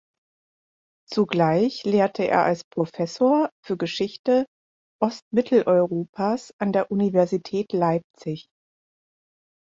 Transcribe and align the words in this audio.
Zugleich 1.11 1.83
lehrte 1.83 2.27
er 2.27 2.41
als 2.43 2.63
Professor 2.63 3.51
für 3.63 3.77
Geschichte 3.77 4.47
Ostmitteleuropas 4.99 6.55
an 6.57 6.71
der 6.73 6.89
Universität 6.89 7.71
Leipzig. 7.71 8.47